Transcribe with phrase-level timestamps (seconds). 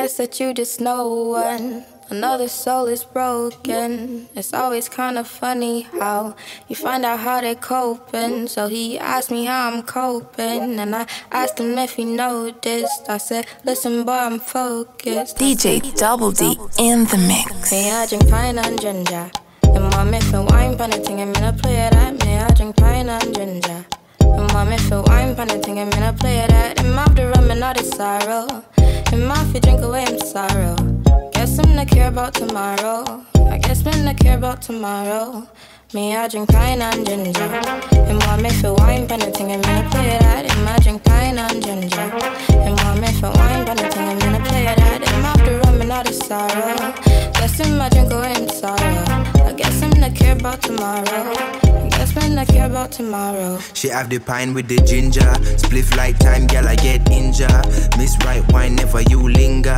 [0.00, 1.84] Guess that you just know one.
[2.08, 4.30] Another soul is broken.
[4.34, 6.36] It's always kind of funny how
[6.68, 8.48] you find out how they're coping.
[8.48, 13.10] So he asked me how I'm coping, and I asked him if he noticed.
[13.10, 15.36] I said, Listen, boy, I'm focused.
[15.36, 17.70] DJ Double D in the mix.
[17.70, 19.30] Me, I drink pine and ginger.
[19.64, 22.24] And mommy feel wine pan I'm gonna play that.
[22.24, 23.84] Me, I drink pine and ginger.
[24.36, 26.80] And mommy feel wine pan I'm gonna play that.
[26.80, 28.62] And mouth the rum and all the sorrow.
[29.12, 30.76] And mouth you drink away my sorrow.
[31.32, 33.24] Guess I'm not care about tomorrow.
[33.50, 35.46] I guess I'm not care about tomorrow.
[35.92, 37.50] Me, I drink pine and ginger.
[38.08, 40.44] And want me feel wine thing, I'm gonna play that.
[40.50, 42.08] And I drink pine and ginger.
[42.64, 45.02] And want me feel wine thing, I'm gonna play that.
[45.02, 46.92] And mouth the and all the sorrow.
[47.34, 49.46] Guess I'm not drink away my sorrow.
[49.46, 51.34] I guess I'm not care about tomorrow.
[51.90, 53.58] That's when I care about tomorrow.
[53.74, 55.32] She have the pine with the ginger.
[55.60, 57.66] Spliff like time, girl, I get injured.
[57.98, 59.76] Miss right wine, never you linger.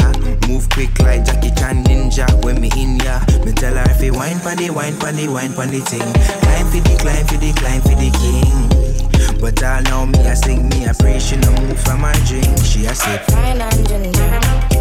[0.48, 2.26] Move quick like Jackie Chan ninja.
[2.44, 5.80] When me in ya, me tell her if you wine the wine the wine the
[5.80, 6.12] thing.
[6.42, 9.40] Climb for the climb for the climb for the king.
[9.40, 12.58] But all know me, I sing me, I pray she no move from my drink.
[12.64, 13.26] She a sip.
[13.26, 14.71] Pine and ginger.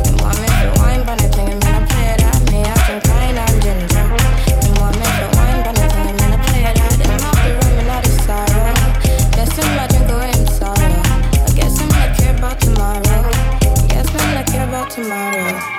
[15.02, 15.71] Tomorrow.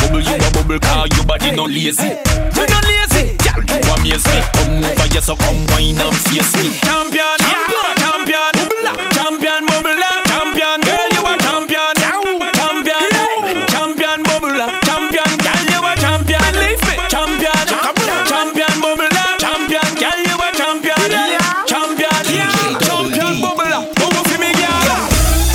[0.00, 2.08] Bubble you a bubble car, your body no lazy.
[2.54, 3.62] You no lazy, girl.
[3.64, 4.38] You amaze me.
[4.54, 6.70] Come over here, so come wine and face me.
[6.84, 8.52] Champion, champion, champion,
[9.14, 10.78] champion, bubble champion.
[10.84, 13.02] Girl, you a champion, champion,
[13.72, 15.30] champion, bubble champion.
[15.44, 16.42] Girl, you a champion.
[16.52, 17.66] Believe me, champion,
[18.28, 19.88] champion, bubble champion.
[19.98, 21.02] Girl, you a champion,
[21.66, 22.22] champion,
[22.84, 25.00] champion, bubble up, bubble for me, girl.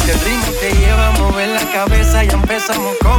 [0.09, 3.19] El ritmo te lleva a mover la cabeza y empezamos como.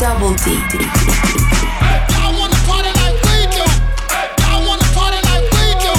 [0.00, 0.56] Double D.
[2.32, 3.60] wanna party like we do.
[3.60, 5.92] I wanna party like we do.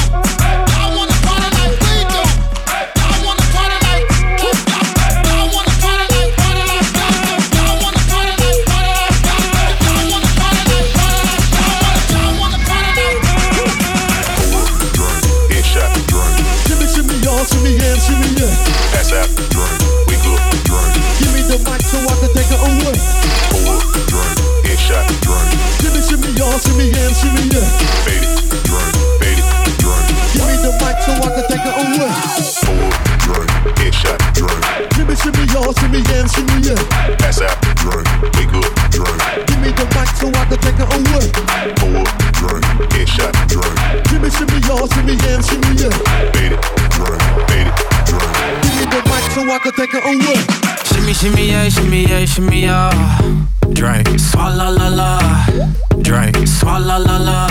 [0.73, 2.21] I wanna party like we do.
[2.97, 6.89] I wanna party like I wanna party like party like
[7.53, 11.21] I wanna party like party like I wanna party like party
[11.85, 13.21] like party like.
[16.09, 16.41] Drink.
[18.01, 18.49] Shimmy, yeah.
[18.97, 19.77] That's after drink.
[20.09, 20.89] We good drink.
[21.21, 23.20] Give me the mic so I can take it away.
[23.51, 23.77] Pour,
[24.07, 25.51] drink, headshot, drink.
[25.83, 27.67] Shimmy, shimmy y'all, shimmy yeah, shimmy yeah.
[28.07, 28.31] Fade it,
[28.65, 29.47] drink, fade it,
[29.83, 30.07] drink.
[30.33, 32.11] Give me the mic so I can take it away.
[32.63, 32.89] Pour,
[33.27, 34.63] drink, headshot, drink.
[34.95, 36.79] Shimmy, shimmy y'all, shimmy yeah, shimmy yeah.
[37.19, 38.07] Pass out, drink,
[38.39, 39.19] we good, drink.
[39.47, 41.27] Give me the mic so I can take it away.
[41.79, 42.03] Pour,
[42.39, 42.65] drink,
[42.95, 43.77] headshot, drink.
[44.07, 45.93] Shimmy, shimmy y'all, shimmy yeah, shimmy yeah.
[46.33, 46.61] Fade it,
[46.95, 47.75] drink, fade it,
[48.07, 48.70] drink.
[49.33, 50.39] So I can take it away.
[50.83, 52.91] Shimmy, shimmy, yeah, shimmy, yeah, shimmy, yeah.
[53.71, 54.07] Drink.
[54.19, 55.19] Swalla la la.
[56.01, 56.35] Drink.
[56.47, 57.47] Swalla la la.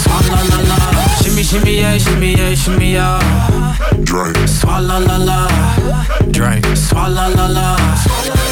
[0.00, 0.78] Swalla la la.
[1.20, 3.76] Shimmy, shimmy, yeah, shimmy, yeah, shimmy, yeah.
[4.04, 5.48] Drink, Swalla la la.
[6.30, 6.64] Drink.
[6.76, 8.45] Swalla la la.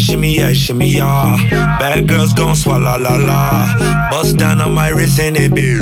[0.00, 1.36] Shimmy, yeah, shimmy, yeah.
[1.78, 4.10] Bad girls gon' swallow la la.
[4.10, 5.76] Bust down on my wrist and it be.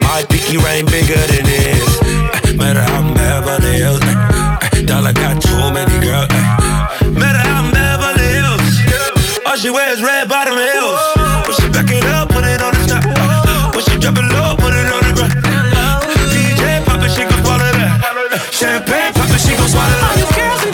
[0.00, 2.00] My pinky ring bigger than this.
[2.02, 4.00] Eh, Matter how I'm Beverly Hills.
[4.02, 6.28] eh, eh, Dollar got too many girls.
[7.18, 9.42] Matter how I'm Beverly Hills.
[9.46, 11.00] All she wears red bottom heels.
[11.48, 13.74] When she back it up, put it on the top.
[13.74, 15.34] When she drop it low, put it on the ground.
[16.30, 18.48] DJ pop it, she gon' swallow that.
[18.52, 20.10] Champagne pop it, she gon' swallow that.
[20.12, 20.73] All you girls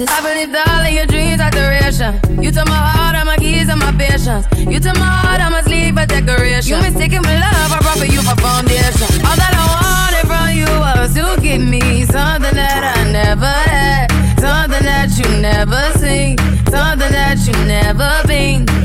[0.00, 0.18] Crisis.
[0.18, 2.42] I believed all of your dreams are duration.
[2.42, 4.46] You took my heart, all my keys, and my patience.
[4.58, 6.76] You took my heart, I must leave a decoration.
[6.76, 9.08] You mistaken my love, I brought for you for foundation.
[9.26, 14.08] All that I wanted from you was to give me something that I never had,
[14.40, 16.38] something that you never seen,
[16.70, 18.79] something that you never been.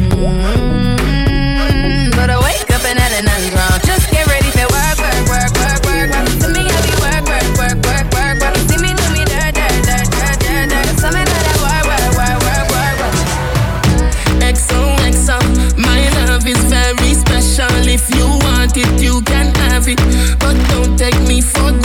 [19.86, 21.85] But don't take me for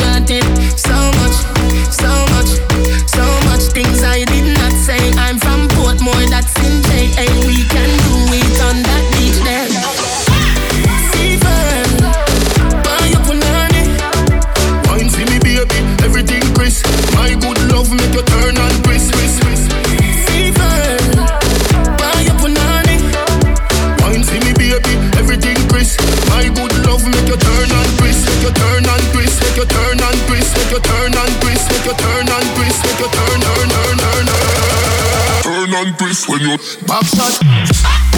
[36.11, 38.10] when you're back shot.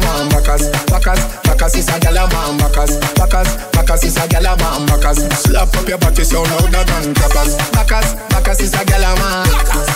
[0.00, 0.28] Gyal a.
[0.28, 2.56] Backers, backers, backers a gyal a man.
[2.58, 4.86] Backers, backers, backers a gyal a man.
[4.86, 7.56] Backers, slap up your body, sound louder than clappers.
[7.72, 9.46] Backers, backers is a gyal a man.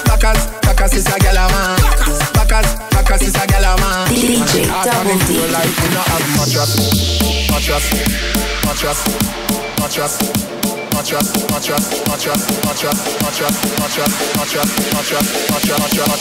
[0.04, 1.78] Backers, backers a gyal a man.
[2.33, 4.09] Backers, backers a gyal a man.
[4.09, 5.38] DJ Double D.
[5.52, 6.73] Like we not have mattress,
[7.50, 7.87] mattress,
[8.64, 9.00] mattress,
[9.80, 10.14] mattress.
[10.90, 16.21] Mattress, mattress, mattress, mattress, mattress, mattress, mattress, mattress, mattress, mattress,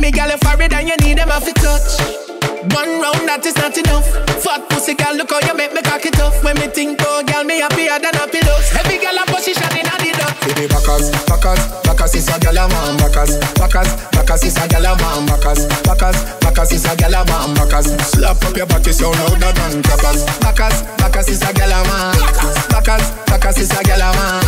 [0.00, 2.00] Me gal a forehead and you need them off it touch.
[2.72, 4.08] One round that is not enough.
[4.40, 6.32] Fat pussy gal, look how you make me cock it up.
[6.42, 8.72] When me think oh gal, me happier than happy ducks.
[8.80, 9.89] Every gal a position inna
[10.54, 12.96] the backers, backers, backers is a gal a man.
[12.98, 15.26] Backers, backers, backers is a gal a man.
[15.26, 17.54] Backers, backers, backers is a gal a man.
[17.54, 20.24] Backers, slap up your body sound louder than clappers.
[20.40, 22.14] Backers, backers is a gal a man.
[22.70, 24.42] Backers, backers is a gal a man.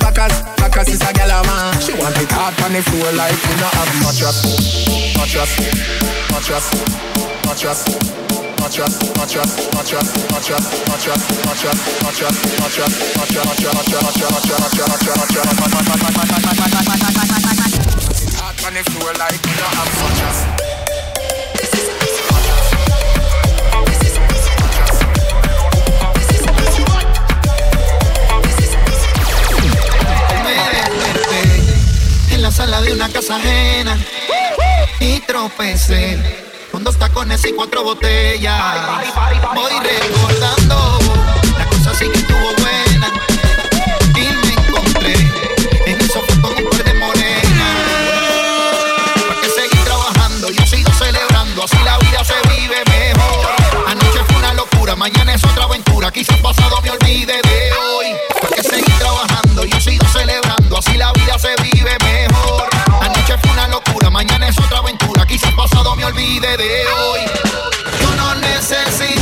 [0.00, 1.80] Backers, backers is a gal a man.
[1.80, 4.38] She want it hard on the floor like we not have mattress,
[5.16, 5.52] mattress,
[6.30, 6.66] mattress,
[7.44, 8.31] mattress.
[32.30, 33.98] En la sala de una casa ajena
[35.00, 36.41] y tropecé
[36.72, 38.60] con dos tacones y cuatro botellas.
[39.54, 40.98] Voy recordando
[41.58, 43.12] la cosa sí que estuvo buena
[44.16, 45.12] y me encontré
[45.86, 47.76] en un sofá con un par de morenas.
[49.28, 50.50] ¿Para qué seguir trabajando?
[50.50, 53.50] Yo sigo celebrando, así la vida se vive mejor.
[53.86, 55.66] Anoche fue una locura, mañana es otra
[66.12, 67.20] olvide de hoy.
[68.00, 69.21] Yo no necesito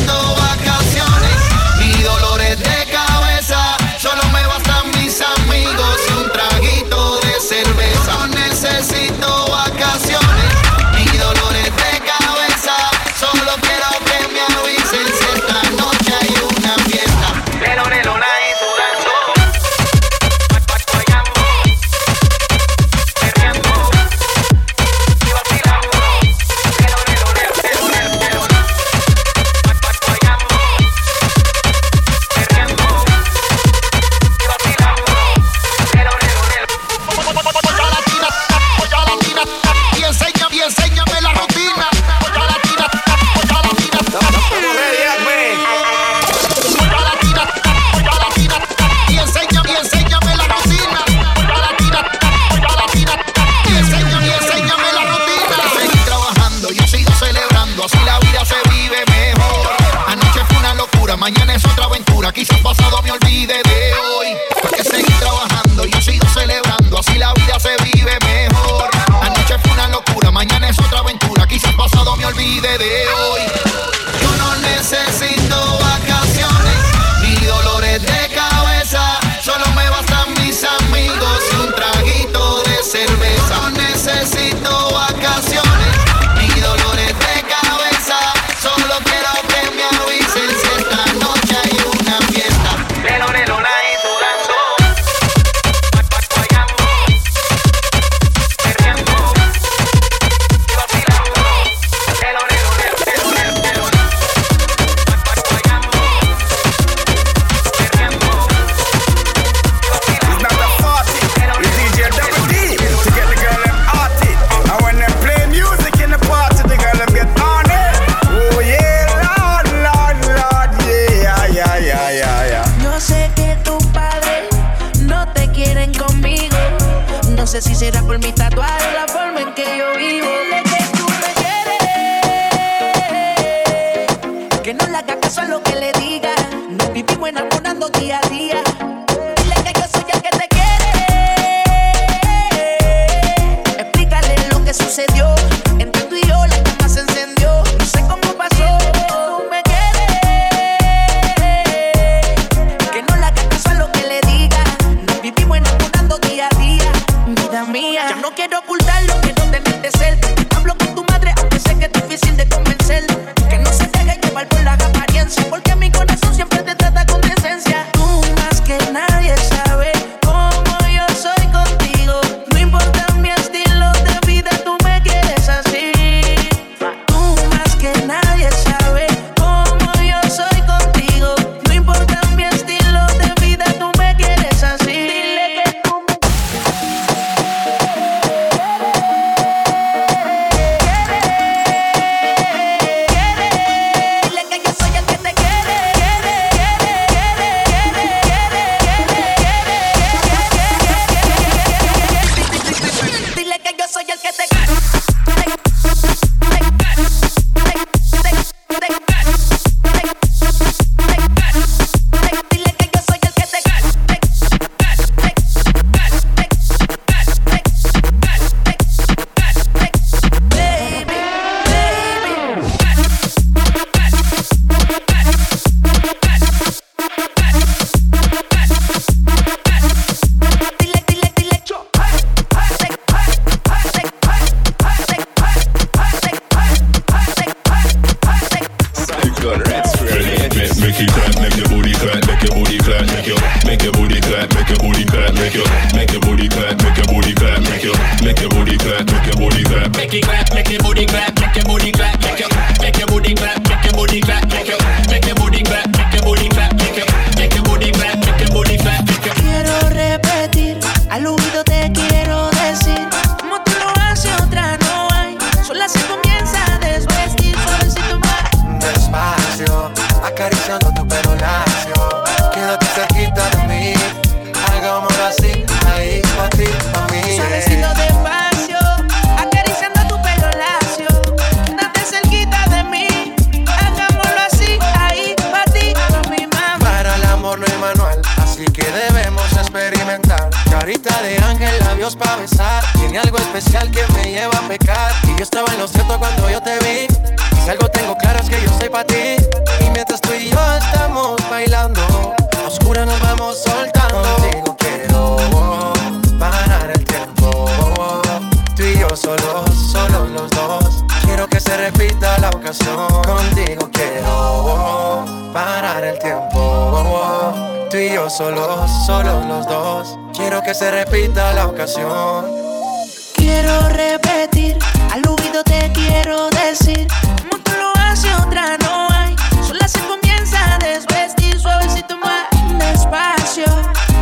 [323.35, 324.79] Quiero repetir,
[325.13, 327.07] al oído te quiero decir,
[327.43, 329.37] como tú lo haces otra no hay.
[329.67, 332.47] Sola se comienza a desvestir, suavecito más
[332.79, 333.67] despacio,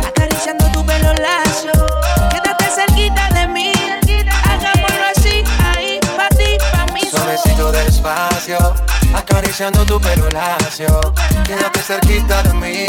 [0.05, 1.71] acariciando tu pelo lacio.
[2.31, 3.71] Quédate cerquita de mí,
[4.43, 7.01] hagámoslo así, ahí, pa' ti, pa' mí.
[7.09, 8.57] Suavecito despacio,
[9.15, 11.13] acariciando tu pelo lacio.
[11.45, 12.85] Quédate cerquita de mí,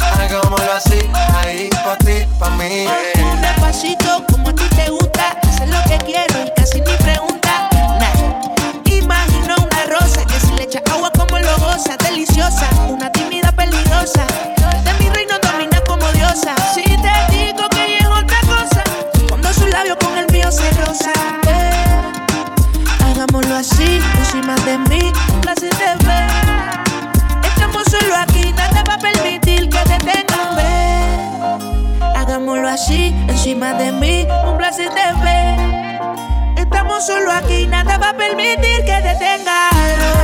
[0.00, 2.88] hagámoslo así, ahí, pa' ti, pa' mí
[3.74, 4.53] pasito como
[37.04, 40.23] solo aquí, nada va a permitir que detenga.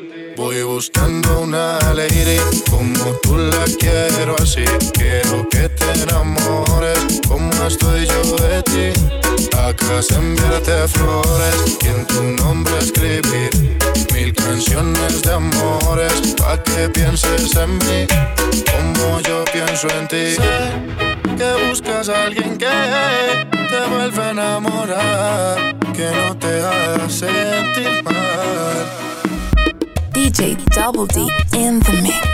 [0.35, 2.37] Voy buscando una lady
[2.69, 4.63] como tú la quiero así.
[4.93, 8.99] Quiero que te enamores como estoy yo de ti.
[9.57, 13.79] Acá es enviarte flores y en tu nombre escribir
[14.13, 18.07] mil canciones de amores pa' que pienses en mí
[18.71, 20.35] como yo pienso en ti.
[21.37, 29.20] Que buscas a alguien que te vuelva a enamorar, que no te haga sentir mal.
[30.31, 32.30] DJ Double D in the mix.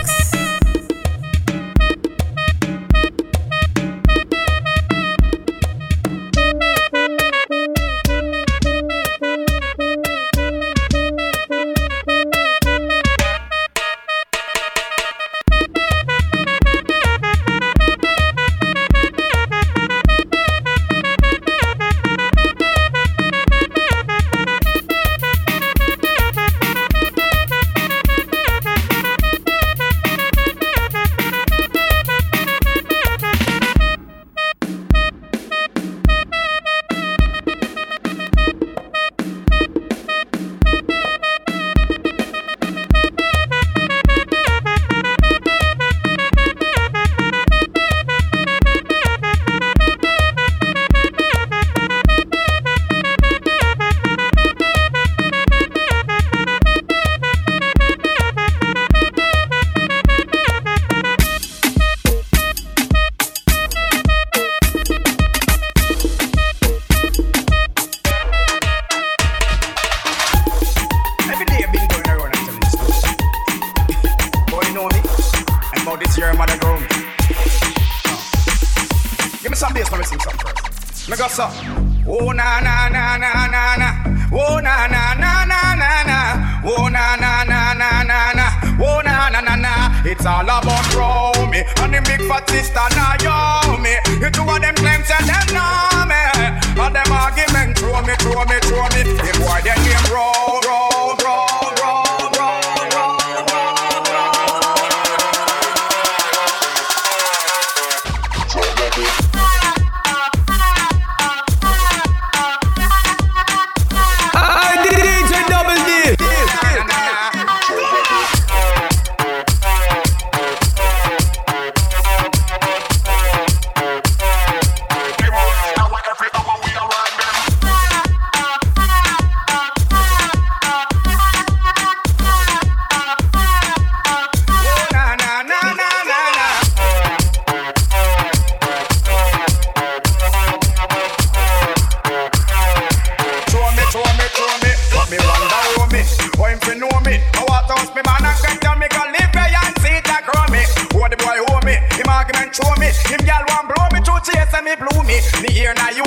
[146.67, 147.19] if you know me.
[147.33, 149.95] I want to house me man and get tell me can live where and see
[149.95, 150.63] it like me.
[150.97, 152.91] What the boy owe me, him argument show me.
[153.07, 155.19] Him gal want blow me two chase and me blew me.
[155.41, 156.03] Me here now you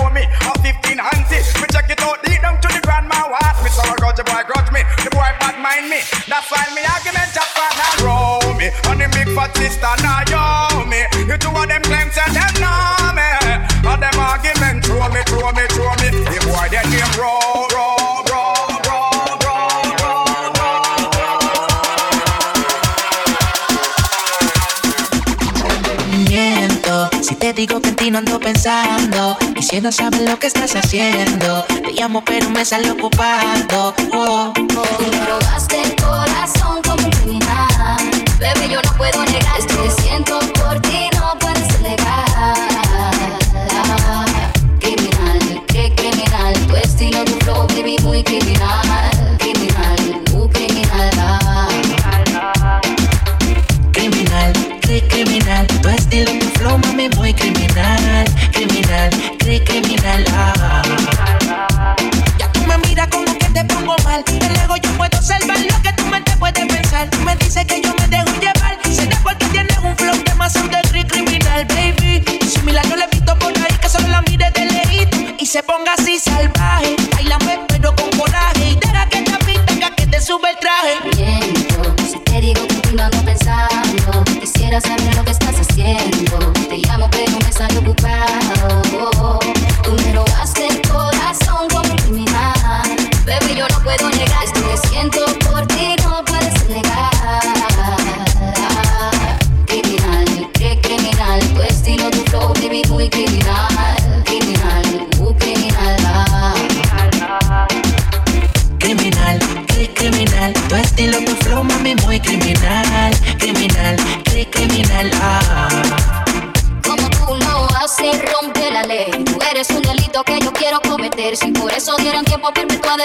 [29.71, 33.95] Si no sabes lo que estás haciendo, te llamo pero me sale ocupado.
[34.13, 34.53] Oh, oh.
[34.59, 37.97] Me robaste el corazón como un criminal,
[38.41, 39.80] bebé yo no puedo negar esto.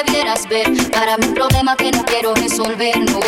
[0.03, 0.67] debieras ver.
[0.91, 3.19] Para mí un problema que no quiero resolver, no.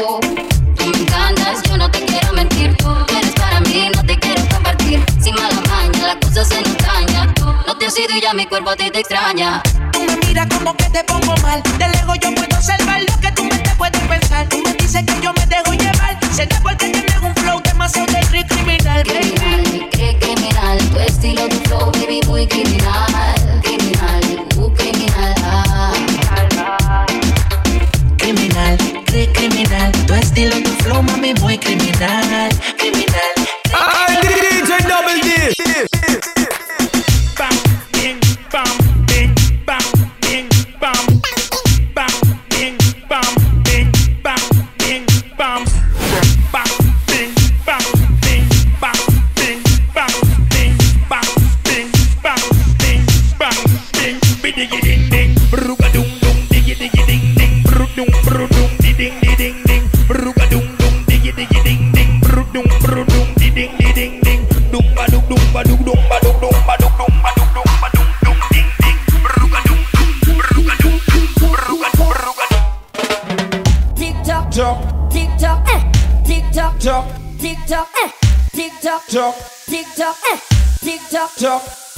[0.75, 2.75] Tú me encantas, yo no te quiero mentir.
[2.77, 5.03] Tú eres para mí, no te quiero compartir.
[5.21, 7.33] Sin mala maña, la cosa se entraña.
[7.35, 9.61] Tú no te has ido y ya mi cuerpo a ti te extraña.
[9.93, 11.61] Tú me miras como que te pongo mal.
[11.77, 14.49] De lejos yo puedo observar lo que tú me te puedes pensar.
[14.49, 15.33] Tú me dices que yo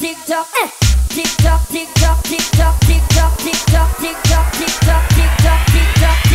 [0.09, 0.69] tick tock, eh.
[1.09, 5.31] Tick tock, tick tock, tick tock, tick tock, tick tock, tick tock, tick tock, tick
[5.43, 6.28] tock, tick tock.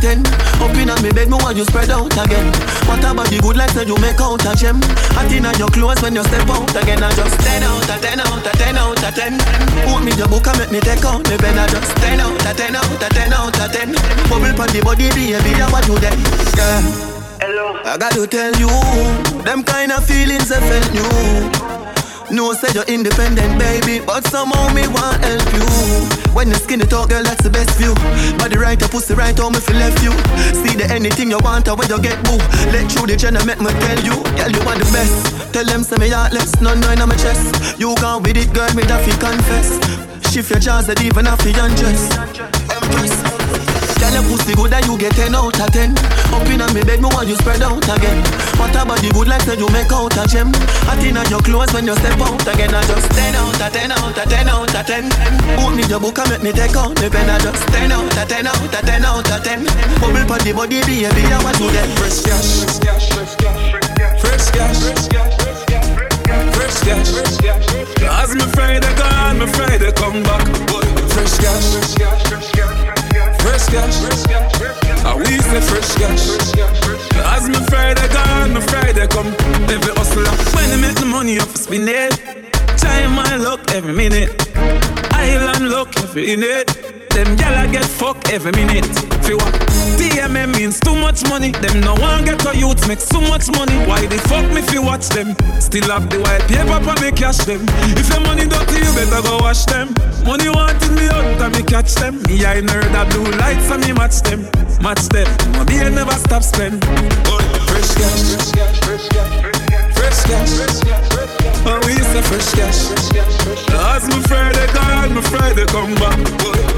[0.00, 2.46] 10 out of 10 Up in me bed, me want you spread out again.
[2.86, 4.80] What about the good like say you make out a gem.
[5.14, 7.02] Hot in your clothes when you step out again.
[7.02, 9.38] I just 10 out of 10 out of 10 out of 10
[9.86, 11.58] Put me your book and make me take out me pen.
[11.58, 13.92] I just 10 out of 10 out of 10 out of 10
[14.30, 16.18] Bubble pon the body, baby, I want you then
[16.56, 17.78] Yeah Hello.
[17.84, 18.68] I got to tell you,
[19.44, 21.57] them kind of feelings I felt new.
[22.30, 25.64] No, say you're independent, baby, but somehow me want help you.
[26.36, 27.94] When the skinny talk, girl, that's the best view.
[28.36, 30.12] Body right, your pussy right, home if you left you.
[30.60, 32.36] See the anything you want, or when you get boo.
[32.68, 35.52] Let through the channel, make me tell you, girl, you are the best.
[35.52, 37.80] Tell them, say me heartless, no nine on my chest.
[37.80, 39.80] You gone with it, girl, me that fi confess.
[40.30, 42.12] Shift your jaws, that even have to undress.
[42.68, 43.27] Empress.
[44.08, 45.92] Girl, your pussy good and you get 10 out of 10
[46.32, 48.24] Up in me bed, me want you spread out again
[48.56, 50.48] What about the good like say you make out a gem
[50.88, 53.92] Hot in your clothes when you step out again I just 10 out of 10
[53.92, 55.12] out of 10 out of 10
[55.60, 58.08] Put me your book and make me take out the pen I just 10 out
[58.08, 59.68] of 10 out of 10 out of 10
[60.00, 63.12] Bubble pon the body, baby, I want you get Fresh cash Fresh cash.
[63.12, 64.80] Fresh cash.
[66.56, 67.10] Fresh cash.
[67.12, 67.68] Fresh cash.
[68.00, 70.48] As me Friday gone, me Friday come back.
[71.12, 71.76] Fresh cash.
[71.76, 72.77] Fresh cash.
[73.50, 76.28] I we say fresh cash.
[77.32, 79.28] As me Friday gone, me Friday come.
[79.72, 82.12] Every hustler when I make the money off spin it.
[82.76, 84.30] Time my luck every minute.
[85.12, 86.68] Island luck every minute.
[87.10, 88.84] Them gyal I get fuck every minute.
[89.24, 89.54] Fi what?
[89.96, 91.52] TMM means too much money.
[91.52, 93.74] Them no one get a youth make so much money.
[93.88, 95.34] Why they fuck me fi watch them?
[95.58, 97.64] Still have the white paper for me cash them.
[97.96, 99.94] If your money dirty, you better go wash them.
[100.24, 100.87] Money out
[101.48, 102.22] and me catch them.
[102.22, 104.42] Me I nerd that blue lights and me match them.
[104.82, 105.28] Match them.
[105.52, 106.84] My beer never stop spend.
[107.26, 108.52] Oh, fresh cash.
[108.84, 109.30] Fresh cash.
[109.96, 110.52] fresh cash.
[111.66, 112.80] Oh, we say fresh cash.
[113.94, 116.18] As me Friday gone, me Friday come back.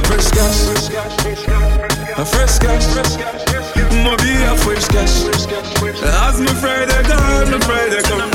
[0.07, 0.91] Fresh cash.
[2.17, 3.50] A fresh cash.
[3.91, 5.27] Mo be a fresh cash.
[6.23, 8.31] As me Friday gone, me Friday come.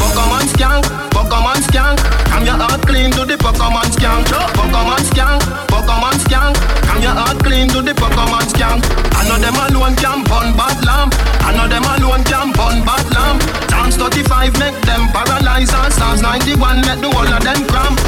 [0.00, 1.98] Pokemon skank, Pokemon skank.
[2.30, 4.26] Come your heart clean to the Pokemon skank.
[4.56, 6.56] Pokemon skank, Pokemon skank.
[6.88, 8.82] Come your heart clean to the Pokemon skank.
[9.14, 11.14] I know them alone can burn bad lamp.
[11.44, 13.42] I know them alone can burn bad lamp.
[13.68, 18.00] Dance 35 make them paralyze and Psalms 91 let the whole of them cramp.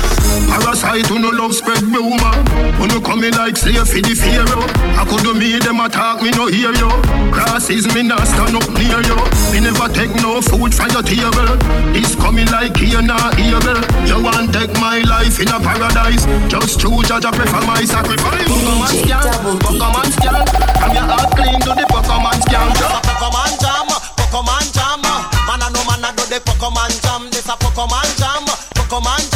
[0.49, 2.35] Parasite who no love spread rumor.
[2.79, 4.69] Who no coming like slave for the pharaoh.
[4.97, 6.91] I could do me them attack me no hear you.
[7.33, 9.19] Crosses me not stand up near you.
[9.53, 11.57] Me never take no food from your table.
[11.93, 13.81] This coming like here now evil.
[14.09, 16.25] You want take my life in a paradise.
[16.49, 18.49] Just choose judge I prefer my sacrifice.
[18.49, 19.25] Pokemon scan,
[19.61, 20.45] Pokemon scan.
[20.81, 22.69] From your heart clean to the Pokemon scan.
[22.77, 25.01] Pokemon jam, Pokemon jam.
[25.49, 27.29] Man a no man a do the Pokemon jam.
[27.31, 28.45] This a Pokemon jam,
[28.77, 29.32] Pokemon jam.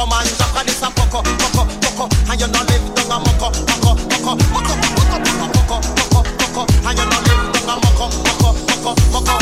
[0.00, 2.08] Jocko man, Jocko this a poco, poco, poco.
[2.30, 6.62] And you live down a moco, moco, moco Moco, moco, moco, moco, moco, moco.
[6.88, 9.36] And you live down a moco, moco, moco, moco.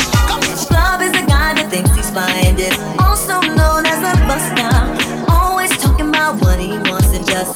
[0.67, 2.59] Club is the guy that thinks he's fine
[2.99, 7.55] Also known as a buster Always talking about what he wants and just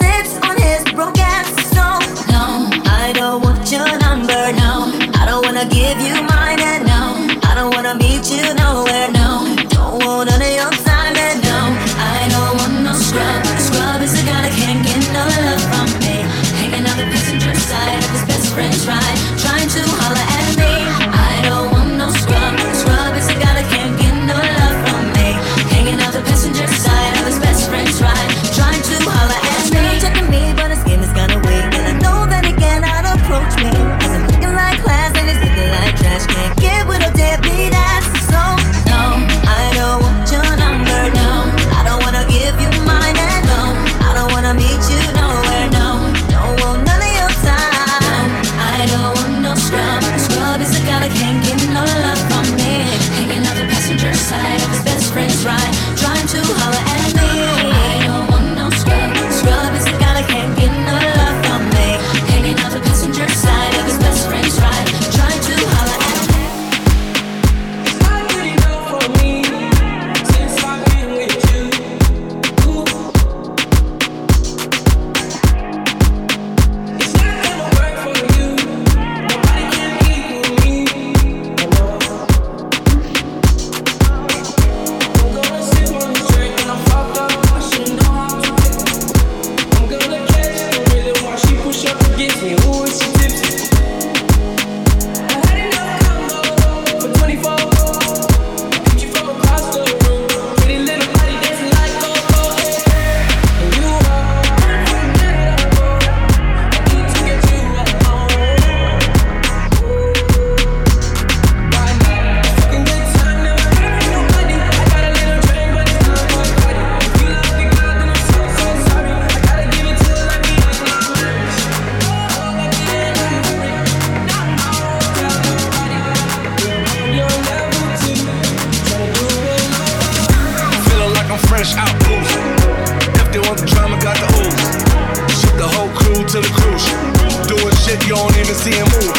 [138.03, 139.12] You don't even see him move,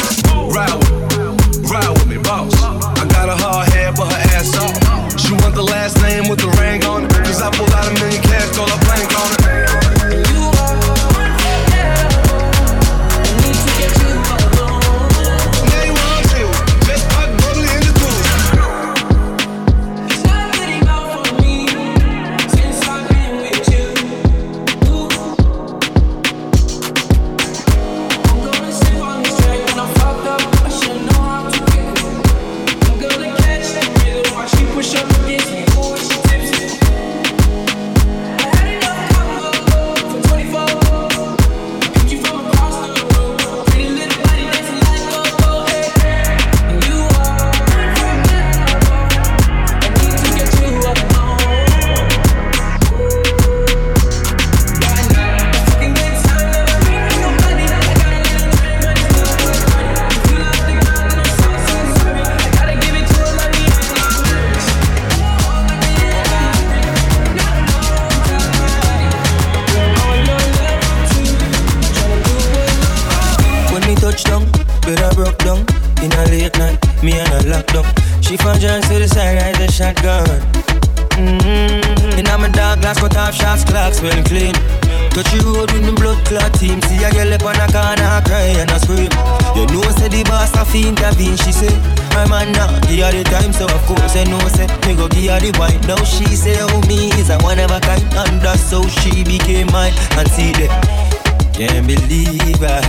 [101.54, 102.80] can't believe I,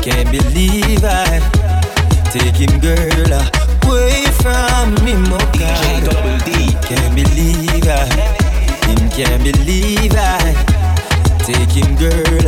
[0.00, 1.38] can't believe I,
[2.32, 3.32] take him girl
[3.84, 5.12] away from me,
[5.52, 6.78] God.
[6.88, 8.08] Can't believe I,
[8.88, 10.77] him can't believe I.
[11.48, 12.44] Take him girl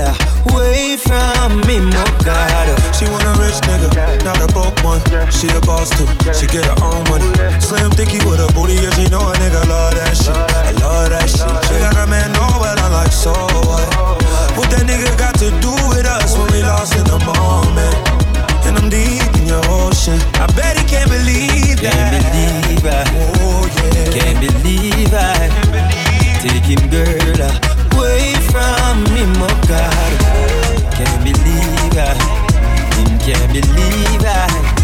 [0.52, 2.68] away from me, my God.
[2.92, 3.88] She want a rich nigga,
[4.28, 5.00] not a broke one.
[5.32, 6.04] She a boss too,
[6.36, 7.24] she get her own money.
[7.64, 10.36] Slim thicky with a booty, yeah, she know a nigga love that shit.
[10.36, 11.48] I love that shit.
[11.64, 13.32] She got a man know, but I'm like, so
[13.64, 13.88] what?
[14.60, 17.96] What that nigga got to do with us when we lost in the moment?
[18.68, 20.20] And I'm deep in your ocean.
[20.36, 22.20] I bet he can't believe that.
[22.20, 23.00] Can't believe I.
[23.40, 24.12] Oh yeah.
[24.12, 25.48] Can't believe I.
[26.44, 30.12] Take him girl away from me, my oh God.
[30.94, 32.12] Can't believe I,
[32.96, 34.80] him can't believe I.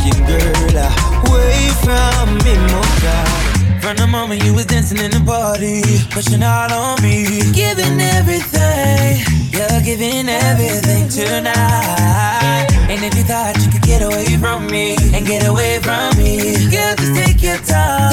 [0.00, 0.80] Him, girl,
[1.28, 3.50] away from me, my oh God.
[3.82, 9.20] From the moment you was dancing in the party, pushing all on me, giving everything,
[9.52, 12.66] you're giving everything tonight.
[12.88, 16.70] And if you thought you could get away from me and get away from me,
[16.70, 18.12] girl, just take your time.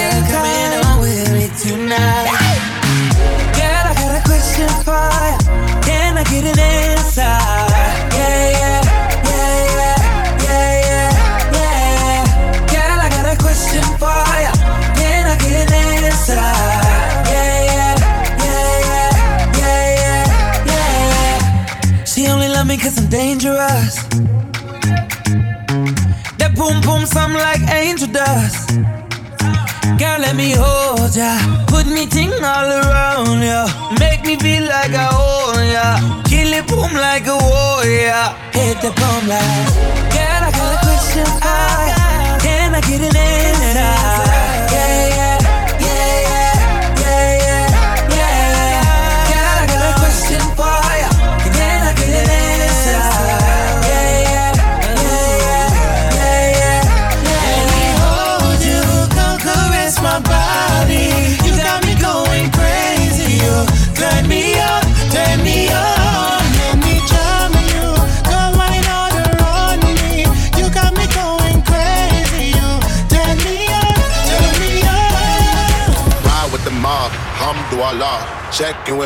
[0.00, 2.47] You're coming on with me tonight
[4.66, 5.38] for you.
[5.82, 7.22] Can I get an answer?
[7.22, 8.80] Yeah, yeah,
[9.28, 9.96] yeah, yeah,
[10.46, 12.24] yeah, yeah, yeah.
[12.72, 14.54] Girl, I got a question for you.
[14.98, 16.34] Can I get an answer?
[16.34, 17.94] Yeah, yeah,
[18.44, 18.78] yeah,
[19.58, 20.24] yeah, yeah,
[20.66, 22.04] yeah.
[22.04, 23.96] She only love me cause I'm dangerous.
[26.38, 28.78] That boom boom sound like angel dust.
[29.98, 31.38] Girl, let me hold ya.
[31.66, 33.66] Put me ting all around ya.
[33.98, 36.22] Make me feel like I own ya.
[36.24, 38.24] Kill it boom like a warrior.
[38.52, 39.68] Hit the boom like.
[40.14, 40.47] Girl,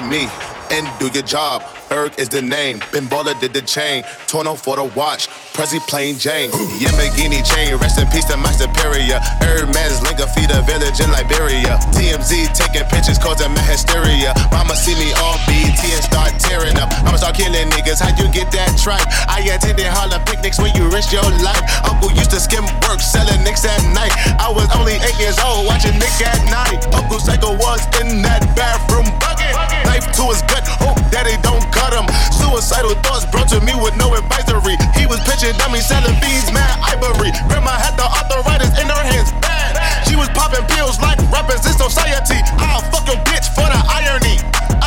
[0.02, 0.28] with me
[0.70, 1.62] and do your job.
[1.88, 2.80] Berg is the name.
[2.92, 4.04] Ben Baller did the chain.
[4.26, 5.28] Torno for the watch.
[5.52, 6.48] Prezi plain Jane.
[6.80, 7.76] Yamagini chain.
[7.76, 9.20] Rest in peace to my superior.
[9.44, 11.76] Hermes Linga feed a village in Liberia.
[11.92, 14.32] TMZ taking pictures causing my hysteria.
[14.50, 16.88] Mama see me on BT and start tearing up.
[17.04, 18.00] I'ma start killing niggas.
[18.00, 19.04] How'd you get that tripe?
[19.28, 21.60] I attended Harlem picnics where you risk your life.
[21.84, 24.16] Uncle used to skim work selling nicks at night.
[24.40, 26.80] I was only eight years old watching Nick at night.
[26.96, 29.81] Uncle Psycho was in that bathroom bucket.
[29.92, 30.64] Knife to his gut.
[30.80, 32.08] Hope daddy don't cut him.
[32.32, 34.80] Suicidal thoughts brought to me with no advisory.
[34.96, 37.28] He was pitching dummies, selling bees, mad ivory.
[37.44, 39.76] Grandma had the arthritis in her hands, bad.
[40.08, 42.40] She was popping pills like rappers in society.
[42.56, 44.40] I'll fuck your bitch for the irony.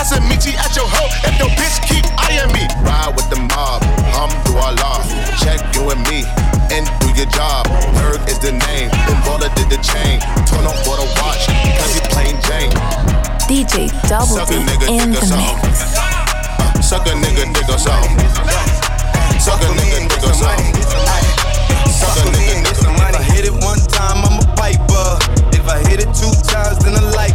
[0.06, 2.70] I said, meet you at your hoe if your bitch keep eyeing me.
[2.86, 3.82] Ride with the mob,
[4.14, 5.02] hum through our law.
[5.42, 6.22] Check you and me
[6.70, 7.66] and do your job.
[7.98, 10.22] Berg is the name, then Baller did the chain.
[10.46, 12.70] Turn on for the watch, cause he plain Jane.
[13.50, 14.62] DJ Double D
[14.94, 15.98] in the mix.
[16.86, 18.22] Suck a nigga, nigga, something.
[19.42, 20.70] Suck a nigga, nigga, something.
[21.90, 22.78] Suck a nigga, nigga.
[23.10, 25.18] If I hit it one time, I'm a piper.
[25.58, 27.34] If I hit it two times, then I like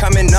[0.00, 0.29] coming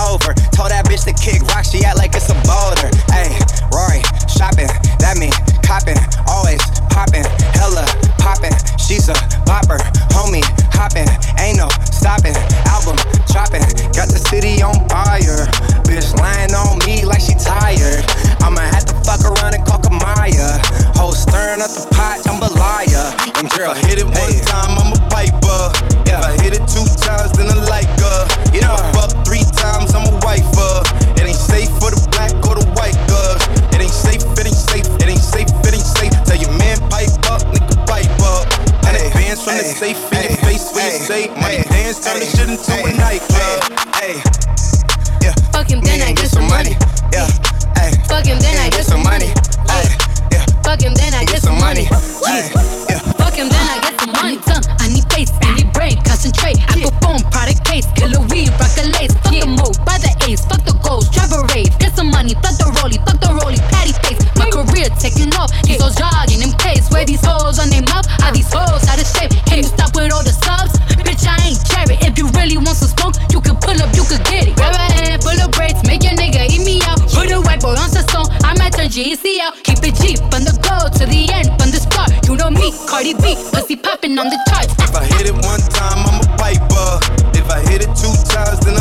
[78.91, 79.63] JCL.
[79.63, 82.11] Keep it cheap on the go to the end, on the start.
[82.27, 84.75] You know me, Cardi B, pussy popping on the charts.
[84.83, 86.99] If I hit it one time, I'm a piper.
[87.31, 88.80] If I hit it two times, then I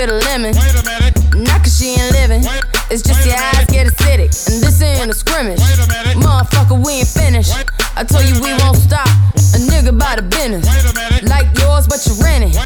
[0.00, 0.56] with a lemon.
[0.56, 1.14] Wait a minute.
[1.36, 2.40] Not cause she ain't living.
[2.40, 4.32] Wait, it's just your eyes get acidic.
[4.48, 5.60] And this ain't a scrimmage.
[5.60, 6.16] Wait a minute.
[6.16, 7.52] Motherfucker, we ain't finished.
[7.54, 8.64] Wait, I told you we minute.
[8.64, 9.08] won't stop.
[9.36, 10.64] A nigga by the business.
[10.64, 11.28] Wait a minute.
[11.28, 12.56] Like yours, but you rent it.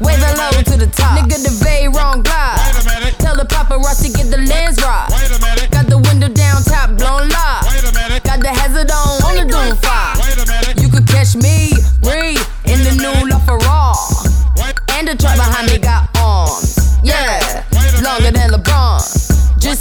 [0.00, 1.18] Wave the low to the top.
[1.18, 2.56] Nigga, the bay wrong glide.
[2.56, 3.14] Wait a minute.
[3.20, 5.12] Tell the paparazzi get the lens right.
[5.12, 5.57] Wait a minute.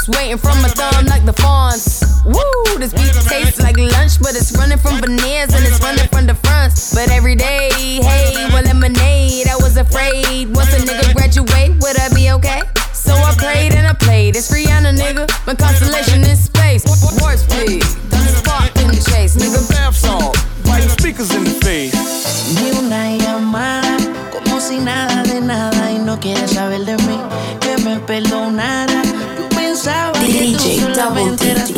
[0.08, 2.02] Waiting from my thumb like the fawns.
[2.24, 6.26] Woo, this beat tastes like lunch, but it's running from veneers and it's running from
[6.26, 6.96] the fronts.
[6.96, 9.48] But every day, hey, one lemonade.
[9.48, 12.62] I was afraid once a nigga graduate, would I be okay?
[12.94, 14.38] So I prayed and I played.
[14.38, 15.28] It's Rihanna, nigga.
[15.46, 16.86] My constellation is space.
[17.22, 17.96] Words, please.
[18.08, 19.60] Don't spark in the chase, nigga.
[19.70, 21.94] Bath salt, biting speakers in the face.
[22.56, 23.98] Ni una llamada,
[24.32, 26.56] como si nada de nada y no quieres
[30.98, 31.77] Double D.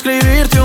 [0.00, 0.59] escribirte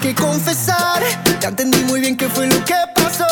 [0.00, 1.02] que confesar.
[1.40, 3.26] Ya entendí muy bien qué fue lo que pasó.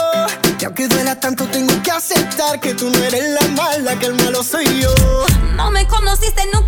[0.58, 4.14] Y aunque duela tanto, tengo que aceptar que tú no eres la mala, que el
[4.14, 4.94] malo soy yo.
[5.54, 6.65] No me conociste nunca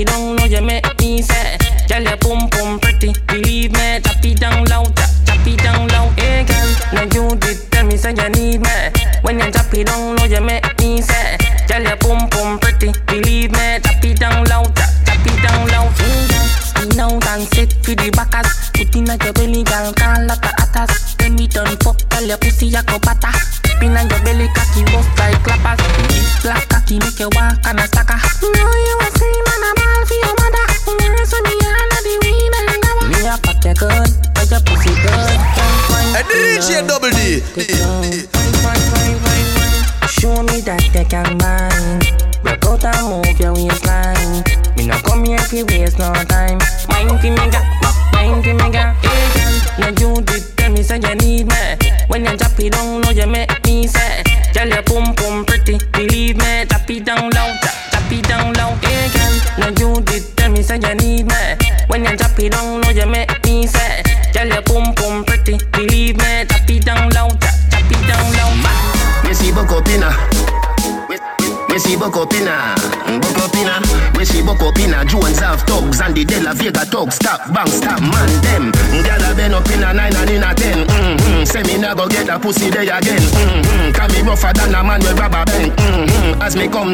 [0.00, 0.29] thì nó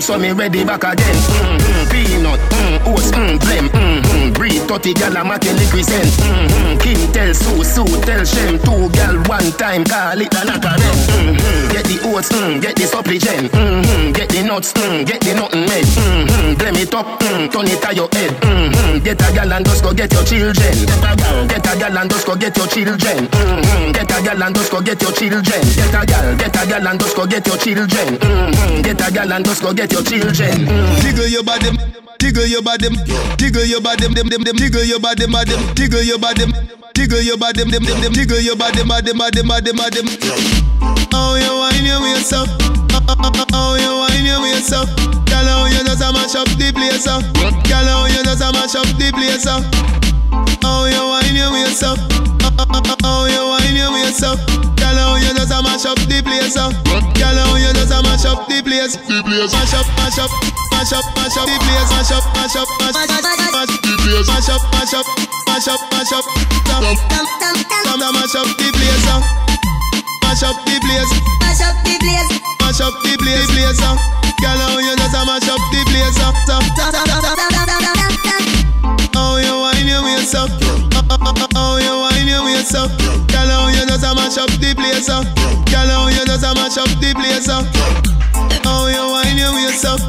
[0.07, 1.17] so me ready back again.
[1.43, 4.35] Mm, mm, peanut, mm, oats, mm, blem, mm, mm.
[4.35, 6.07] Breed 30 gal a make represent.
[6.23, 6.81] Mm, mm.
[6.81, 10.63] Kim tell Sue, Sue tell Shem, two gal one time, call it a lot of
[10.63, 10.97] them.
[11.11, 11.66] Mm, mm.
[11.87, 15.71] Get the oats, mm, get the suppligen, mm-hmm, get the nuts, mm, get the nothing
[15.71, 19.53] med, mm-hmm, blame it up, mm, turn it to your head, mm-hmm, get a gal
[19.53, 20.75] and just go get your children,
[21.47, 24.73] get a gal and just go get your children, mm-hmm, get a gal and just
[24.73, 27.57] go get your children, get a gal, get a gal and just go get your
[27.57, 31.01] children, mm-hmm, get a gal and just go get your children, mm-hmm.
[31.07, 31.71] jiggle your body.
[32.19, 32.89] Tiggle your body,
[33.37, 36.45] tiggle your body, dem dem dem, tiggle your body, body, tiggle your body,
[36.95, 40.01] tiggle your body, dem dem dem, tiggle your body, body, body, body, body.
[41.13, 42.49] Oh, you whine your waist up.
[43.53, 44.89] Oh, you whine your waist up.
[45.29, 47.23] Girl, how you just a mash up the place up.
[47.69, 49.63] Girl, how you just a mash up the place up.
[50.65, 51.99] Oh, you whine your waist up.
[53.05, 54.39] Oh, you whine your waist up.
[54.77, 56.73] Girl, how you just a mash up the place up.
[57.17, 58.49] Girl, how you just a mash up.
[58.49, 58.97] The place.
[59.09, 60.31] Mash up, mash up,
[60.77, 61.89] mash up, mash up the place.
[61.89, 64.29] Mash up, mash up, mash up, mash mash the place.
[64.29, 65.07] Mash up, mash up,
[65.49, 66.25] mash up, mash up.
[66.69, 69.09] Come, come, come, come, come, mash up the place.
[69.09, 69.23] up.
[70.23, 71.13] Mash up the place.
[71.41, 72.29] Mash up the place.
[72.61, 73.81] Mash up the place, place.
[73.81, 73.97] up.
[74.37, 75.97] Girl, how you just a mash up the place.
[79.17, 79.33] Up.
[79.33, 80.51] Oh, you whine your waist up.
[81.57, 82.91] Oh, you whine your waist up.
[83.33, 85.25] Girl, how you just a mash up the place up.
[85.73, 87.65] Girl, how you just a mash up the place up.
[88.69, 90.01] Oh, you whine your waist up.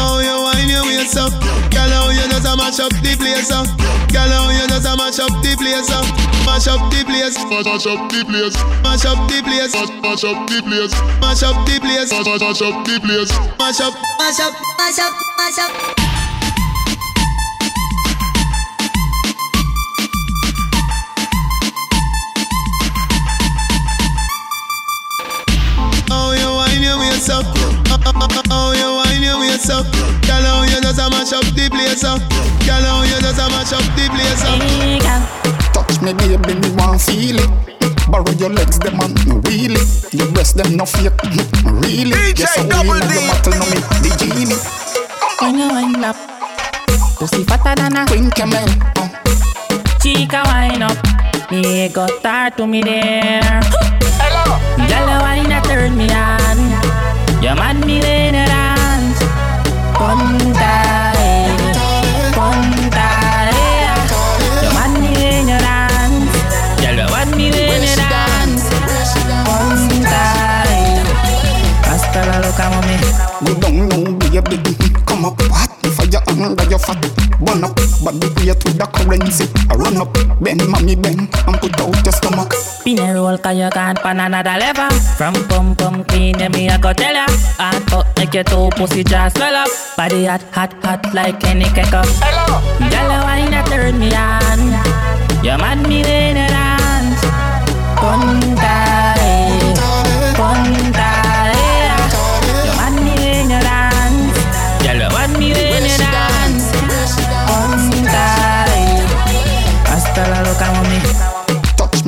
[0.00, 1.32] Oh, you whine your waist up.
[1.70, 3.66] Girl, how you just a mash up the place up.
[4.08, 6.06] Girl, how you just a mash up the place up.
[6.48, 7.36] Mash up the place.
[7.44, 8.56] Mash up the place.
[8.82, 9.74] Mash up the place.
[10.00, 10.94] Mash up the place.
[11.20, 12.10] Mash up the place.
[12.10, 13.32] Mash up the place.
[13.58, 13.94] Mash up.
[14.18, 16.07] Mash up, mash up, mash up.
[27.28, 28.44] Waist up.
[28.50, 29.84] Oh, you whine your waist up.
[30.24, 32.20] Girl, how you just a mash up the place up.
[32.64, 34.60] Girl, how you just a mash up the place up.
[35.72, 37.50] Touch me, baby, me want feel it.
[38.10, 39.80] Borrow your legs, them man, no really.
[40.12, 41.12] Your breast, them no fake,
[41.64, 42.16] really.
[42.36, 44.56] Yes, I win, and your battle, no me, the genie.
[45.40, 46.16] When you wind up,
[47.18, 48.64] pussy fatter than a Queen camel,
[48.96, 49.08] uh.
[50.00, 50.96] chica wind up.
[51.50, 53.60] Me go start to me there.
[54.20, 54.56] Hello.
[54.88, 56.77] Girl, you wine a turn me on.
[57.40, 59.20] You mad me when you dance.
[59.94, 60.72] Ponta,
[61.14, 61.54] eh,
[62.34, 63.08] ponta,
[63.54, 63.86] eh.
[64.62, 66.34] You mad me when you dance.
[66.82, 68.58] Girl, you mad me when you eh.
[71.86, 72.96] Hasta la loca mami.
[73.46, 74.74] You don't know, baby,
[75.06, 75.77] come up Fire
[76.42, 77.00] under your fat
[77.40, 79.46] Burn up, body weight with the currency.
[79.70, 80.10] I run up,
[80.42, 82.52] bend mommy bend And put out your stomach.
[82.82, 84.90] Pin a roll cause you can't pan another level.
[85.16, 87.26] From pum pum clean, yeah, me I go tell ya.
[87.62, 89.68] Hot fuck make your toe pussy just swell up.
[89.96, 92.58] Body hot, hot, hot like any ketchup Hello.
[92.90, 94.60] Girl, you wine a turn me on.
[95.44, 97.22] You mad me when you dance.
[97.98, 99.17] Punta, eh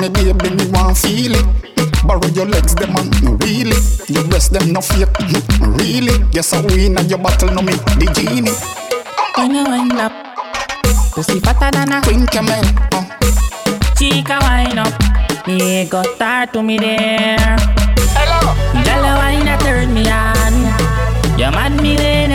[0.01, 1.46] me, baby, me want feel it
[2.05, 3.76] Borrow your legs, them man, no really
[4.09, 5.12] Your breast, them no fake,
[5.61, 8.51] really Yes, I win and your battle, no me, the genie
[9.36, 10.12] When you wind up,
[11.12, 13.05] pussy fatter than a Queen camel, uh.
[14.01, 14.92] chica wind up.
[15.46, 17.57] Me go start to me there.
[18.16, 18.55] Hello.
[18.84, 20.55] Girl, you wine a turn me on.
[21.38, 22.30] You mad me when